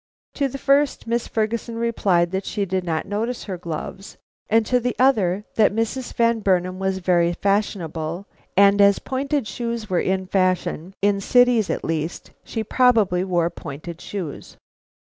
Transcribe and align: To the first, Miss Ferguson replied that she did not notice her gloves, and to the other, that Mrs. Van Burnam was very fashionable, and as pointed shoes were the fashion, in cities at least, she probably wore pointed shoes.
To 0.33 0.47
the 0.47 0.57
first, 0.57 1.05
Miss 1.05 1.27
Ferguson 1.27 1.75
replied 1.75 2.31
that 2.31 2.43
she 2.47 2.65
did 2.65 2.83
not 2.83 3.05
notice 3.05 3.43
her 3.43 3.55
gloves, 3.59 4.17
and 4.49 4.65
to 4.65 4.79
the 4.79 4.95
other, 4.97 5.43
that 5.57 5.75
Mrs. 5.75 6.11
Van 6.15 6.39
Burnam 6.39 6.79
was 6.79 6.97
very 6.97 7.33
fashionable, 7.33 8.25
and 8.57 8.81
as 8.81 8.97
pointed 8.97 9.47
shoes 9.47 9.91
were 9.91 10.03
the 10.03 10.25
fashion, 10.25 10.95
in 11.03 11.21
cities 11.21 11.69
at 11.69 11.83
least, 11.85 12.31
she 12.43 12.63
probably 12.63 13.23
wore 13.23 13.51
pointed 13.51 14.01
shoes. 14.01 14.57